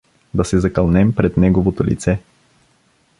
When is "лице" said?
1.85-2.19